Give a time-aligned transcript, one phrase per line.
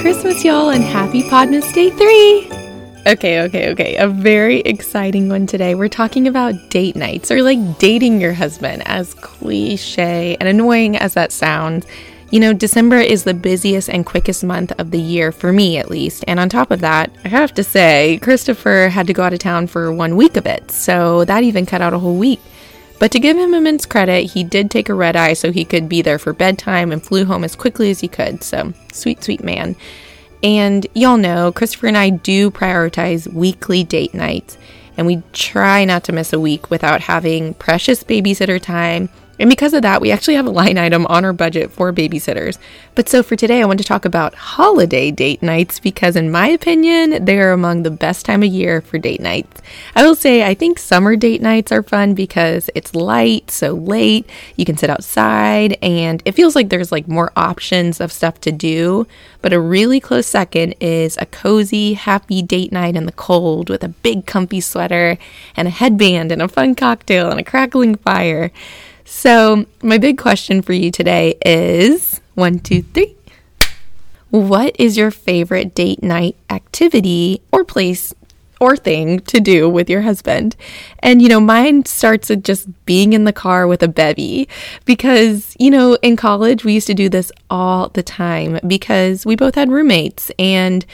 [0.00, 2.48] Christmas, y'all, and happy Podmas Day 3!
[3.06, 3.96] Okay, okay, okay.
[3.96, 5.74] A very exciting one today.
[5.74, 11.12] We're talking about date nights or like dating your husband, as cliche and annoying as
[11.14, 11.84] that sounds.
[12.30, 15.90] You know, December is the busiest and quickest month of the year, for me at
[15.90, 16.24] least.
[16.26, 19.38] And on top of that, I have to say, Christopher had to go out of
[19.38, 20.70] town for one week of it.
[20.70, 22.40] So that even cut out a whole week.
[23.00, 25.88] But to give him immense credit, he did take a red eye so he could
[25.88, 28.44] be there for bedtime and flew home as quickly as he could.
[28.44, 29.74] So, sweet, sweet man.
[30.42, 34.58] And y'all know, Christopher and I do prioritize weekly date nights,
[34.98, 39.08] and we try not to miss a week without having precious babysitter time
[39.40, 42.58] and because of that, we actually have a line item on our budget for babysitters.
[42.94, 46.48] But so for today, I want to talk about holiday date nights because, in my
[46.48, 49.62] opinion, they are among the best time of year for date nights.
[49.96, 54.28] I will say, I think summer date nights are fun because it's light, so late,
[54.56, 58.52] you can sit outside, and it feels like there's like more options of stuff to
[58.52, 59.06] do.
[59.40, 63.82] But a really close second is a cozy, happy date night in the cold with
[63.82, 65.16] a big, comfy sweater
[65.56, 68.50] and a headband and a fun cocktail and a crackling fire.
[69.12, 73.16] So, my big question for you today is one, two, three.
[74.30, 78.14] What is your favorite date night activity or place
[78.60, 80.54] or thing to do with your husband.
[80.98, 84.48] And, you know, mine starts with just being in the car with a bevy
[84.84, 89.34] because, you know, in college we used to do this all the time because we
[89.34, 90.84] both had roommates and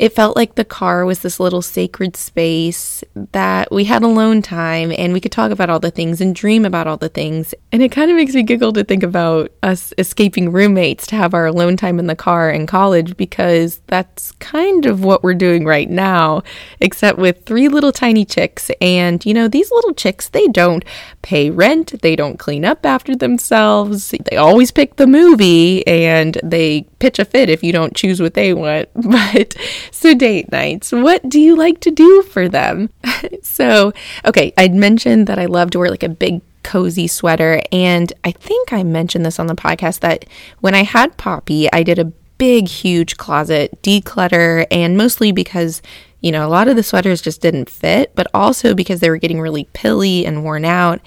[0.00, 4.90] it felt like the car was this little sacred space that we had alone time
[4.96, 7.54] and we could talk about all the things and dream about all the things.
[7.70, 11.34] And it kind of makes me giggle to think about us escaping roommates to have
[11.34, 15.66] our alone time in the car in college because that's kind of what we're doing
[15.66, 16.44] right now,
[16.80, 18.70] except with three little tiny chicks.
[18.80, 20.82] And, you know, these little chicks, they don't
[21.20, 26.86] pay rent, they don't clean up after themselves, they always pick the movie and they
[27.00, 28.88] pitch a fit if you don't choose what they want.
[29.10, 29.56] But
[29.90, 32.90] so, date nights, what do you like to do for them?
[33.42, 33.92] so,
[34.24, 37.62] okay, I'd mentioned that I love to wear like a big cozy sweater.
[37.72, 40.24] And I think I mentioned this on the podcast that
[40.60, 45.82] when I had Poppy, I did a big, huge closet declutter, and mostly because
[46.20, 49.16] you know, a lot of the sweaters just didn't fit, but also because they were
[49.16, 51.00] getting really pilly and worn out.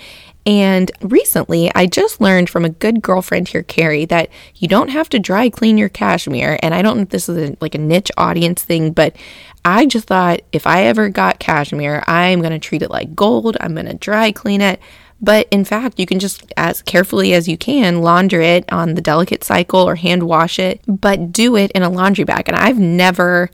[0.45, 5.07] And recently, I just learned from a good girlfriend here, Carrie, that you don't have
[5.09, 6.59] to dry clean your cashmere.
[6.61, 9.15] And I don't know if this is a, like a niche audience thing, but
[9.63, 13.55] I just thought if I ever got cashmere, I'm going to treat it like gold.
[13.61, 14.81] I'm going to dry clean it.
[15.21, 19.01] But in fact, you can just, as carefully as you can, launder it on the
[19.01, 22.49] delicate cycle or hand wash it, but do it in a laundry bag.
[22.49, 23.49] And I've never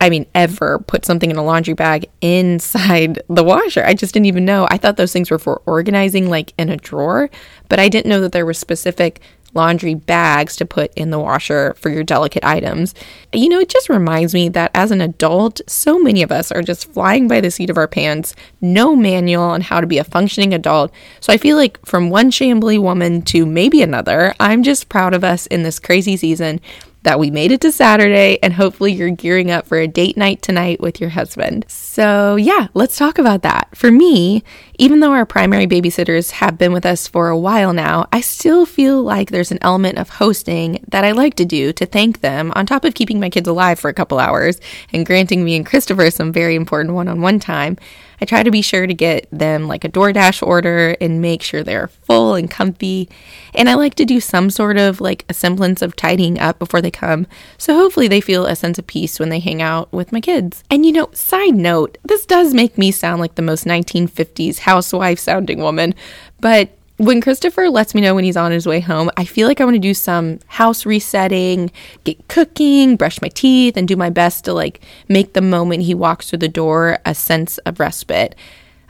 [0.00, 3.84] I mean, ever put something in a laundry bag inside the washer.
[3.84, 4.66] I just didn't even know.
[4.70, 7.30] I thought those things were for organizing, like in a drawer,
[7.68, 9.20] but I didn't know that there were specific
[9.56, 12.94] laundry bags to put in the washer for your delicate items.
[13.32, 16.62] You know, it just reminds me that as an adult, so many of us are
[16.62, 20.04] just flying by the seat of our pants, no manual on how to be a
[20.04, 20.92] functioning adult.
[21.20, 25.24] So I feel like from one shambly woman to maybe another, I'm just proud of
[25.24, 26.60] us in this crazy season
[27.06, 30.42] that we made it to Saturday and hopefully you're gearing up for a date night
[30.42, 31.64] tonight with your husband.
[31.68, 33.68] So, yeah, let's talk about that.
[33.76, 34.42] For me,
[34.76, 38.66] even though our primary babysitters have been with us for a while now, I still
[38.66, 42.52] feel like there's an element of hosting that I like to do to thank them,
[42.56, 44.60] on top of keeping my kids alive for a couple hours
[44.92, 47.78] and granting me and Christopher some very important one on one time.
[48.20, 51.62] I try to be sure to get them like a DoorDash order and make sure
[51.62, 53.08] they're full and comfy.
[53.54, 56.80] And I like to do some sort of like a semblance of tidying up before
[56.80, 57.26] they come.
[57.58, 60.64] So hopefully they feel a sense of peace when they hang out with my kids.
[60.70, 65.18] And you know, side note, this does make me sound like the most 1950s housewife
[65.18, 65.94] sounding woman,
[66.40, 69.60] but when Christopher lets me know when he's on his way home, I feel like
[69.60, 71.70] I want to do some house resetting,
[72.04, 75.94] get cooking, brush my teeth, and do my best to like make the moment he
[75.94, 78.34] walks through the door a sense of respite.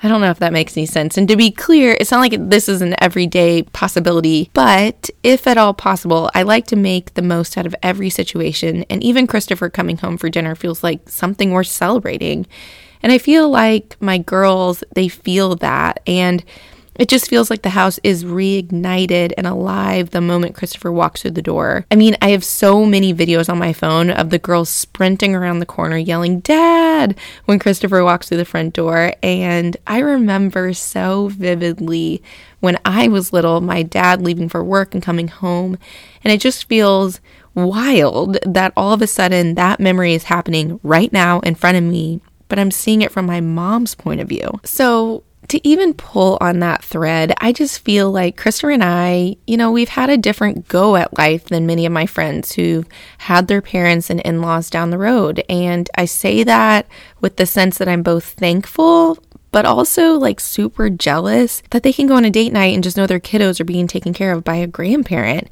[0.03, 1.17] I don't know if that makes any sense.
[1.17, 5.57] And to be clear, it's not like this is an everyday possibility, but if at
[5.57, 8.85] all possible, I like to make the most out of every situation.
[8.91, 12.47] And even Christopher coming home for dinner feels like something worth celebrating.
[13.03, 16.03] And I feel like my girls, they feel that.
[16.07, 16.45] And
[16.99, 21.33] it just feels like the house is reignited and alive the moment Christopher walks through
[21.33, 21.87] the door.
[21.91, 25.59] I mean, I have so many videos on my phone of the girls sprinting around
[25.59, 29.13] the corner yelling, Dad, when Christopher walks through the front door.
[29.23, 32.23] And I remember so vividly
[32.61, 35.79] when I was little, my dad leaving for work and coming home.
[36.25, 37.21] And it just feels
[37.55, 41.85] wild that all of a sudden that memory is happening right now in front of
[41.85, 44.61] me, but I'm seeing it from my mom's point of view.
[44.63, 49.57] So, to even pull on that thread, I just feel like Christopher and I, you
[49.57, 52.87] know, we've had a different go at life than many of my friends who've
[53.19, 55.45] had their parents and in laws down the road.
[55.49, 56.87] And I say that
[57.21, 59.19] with the sense that I'm both thankful,
[59.53, 62.97] but also like super jealous that they can go on a date night and just
[62.97, 65.49] know their kiddos are being taken care of by a grandparent.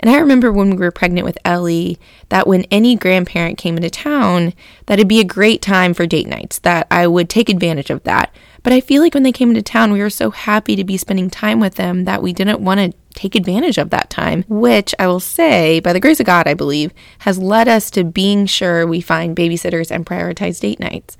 [0.00, 1.98] And I remember when we were pregnant with Ellie
[2.28, 4.52] that when any grandparent came into town,
[4.86, 8.02] that it'd be a great time for date nights, that I would take advantage of
[8.04, 8.34] that.
[8.62, 10.96] But I feel like when they came into town, we were so happy to be
[10.96, 14.94] spending time with them that we didn't want to take advantage of that time, which
[14.98, 18.44] I will say, by the grace of God, I believe, has led us to being
[18.46, 21.16] sure we find babysitters and prioritize date nights.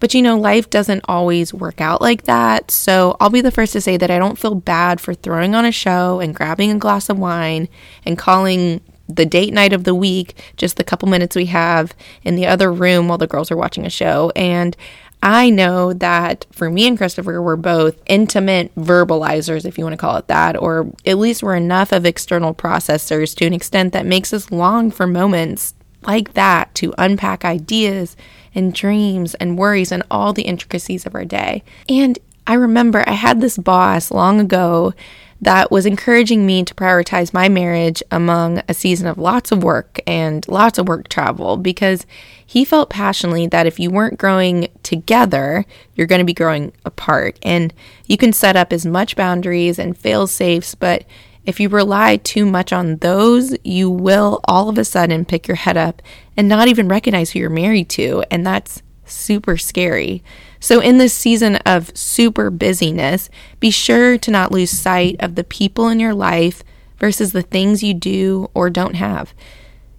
[0.00, 2.70] But you know, life doesn't always work out like that.
[2.70, 5.64] So I'll be the first to say that I don't feel bad for throwing on
[5.64, 7.68] a show and grabbing a glass of wine
[8.04, 12.36] and calling the date night of the week just the couple minutes we have in
[12.36, 14.30] the other room while the girls are watching a show.
[14.36, 14.76] And
[15.22, 19.98] I know that for me and Christopher, we're both intimate verbalizers, if you want to
[19.98, 24.06] call it that, or at least we're enough of external processors to an extent that
[24.06, 28.16] makes us long for moments like that to unpack ideas
[28.54, 31.62] and dreams and worries and all the intricacies of our day.
[31.88, 34.94] And I remember I had this boss long ago
[35.40, 40.00] that was encouraging me to prioritize my marriage among a season of lots of work
[40.06, 42.06] and lots of work travel because
[42.44, 47.38] he felt passionately that if you weren't growing together, you're going to be growing apart.
[47.42, 47.72] And
[48.06, 51.04] you can set up as much boundaries and fail safes, but
[51.48, 55.54] if you rely too much on those, you will all of a sudden pick your
[55.54, 56.02] head up
[56.36, 58.22] and not even recognize who you're married to.
[58.30, 60.22] And that's super scary.
[60.60, 63.30] So, in this season of super busyness,
[63.60, 66.62] be sure to not lose sight of the people in your life
[66.98, 69.32] versus the things you do or don't have.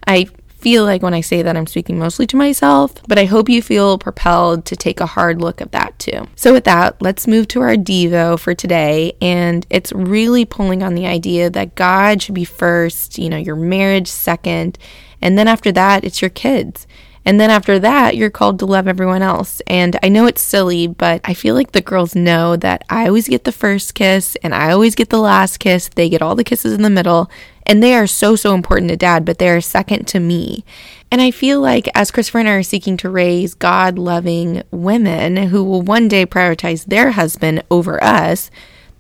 [0.06, 3.50] I feel like when I say that, I'm speaking mostly to myself, but I hope
[3.50, 6.28] you feel propelled to take a hard look at that too.
[6.36, 9.14] So, with that, let's move to our Devo for today.
[9.22, 13.56] And it's really pulling on the idea that God should be first, you know, your
[13.56, 14.78] marriage second,
[15.22, 16.88] and then after that, it's your kids.
[17.26, 19.62] And then after that, you're called to love everyone else.
[19.68, 23.28] And I know it's silly, but I feel like the girls know that I always
[23.28, 25.90] get the first kiss and I always get the last kiss.
[25.90, 27.30] They get all the kisses in the middle.
[27.70, 30.66] And they are so, so important to dad, but they are second to me.
[31.12, 35.38] And I feel like as Christopher and I are seeking to raise God loving women
[35.38, 38.50] who will one day prioritize their husband over us,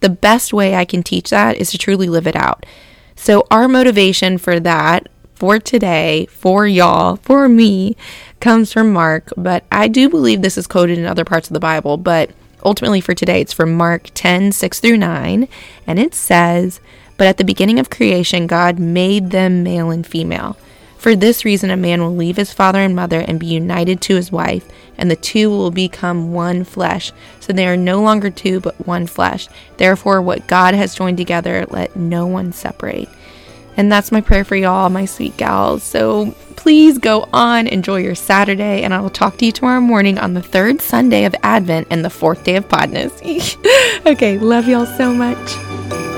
[0.02, 2.64] the best way I can teach that is to truly live it out.
[3.16, 7.98] So, our motivation for that for today, for y'all, for me,
[8.40, 11.60] comes from Mark, but I do believe this is quoted in other parts of the
[11.60, 12.30] Bible, but
[12.64, 15.48] ultimately for today, it's from Mark 10 6 through 9,
[15.88, 16.80] and it says,
[17.20, 20.56] But at the beginning of creation, God made them male and female.
[20.98, 24.16] For this reason, a man will leave his father and mother and be united to
[24.16, 24.66] his wife,
[24.98, 27.12] and the two will become one flesh.
[27.42, 29.50] So they are no longer two, but one flesh.
[29.76, 33.10] Therefore, what God has joined together, let no one separate.
[33.76, 35.84] And that's my prayer for y'all, my sweet gals.
[35.84, 40.18] So please go on, enjoy your Saturday, and I will talk to you tomorrow morning
[40.18, 43.12] on the third Sunday of Advent and the fourth day of Podmas.
[44.06, 46.09] okay, love y'all so much.